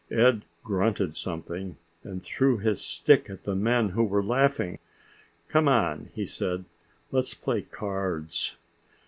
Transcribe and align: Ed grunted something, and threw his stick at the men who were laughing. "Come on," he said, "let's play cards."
Ed 0.09 0.45
grunted 0.63 1.15
something, 1.15 1.77
and 2.03 2.23
threw 2.23 2.57
his 2.57 2.81
stick 2.81 3.29
at 3.29 3.43
the 3.43 3.53
men 3.53 3.89
who 3.89 4.03
were 4.03 4.23
laughing. 4.23 4.79
"Come 5.47 5.67
on," 5.67 6.09
he 6.15 6.25
said, 6.25 6.65
"let's 7.11 7.35
play 7.35 7.61
cards." 7.61 8.55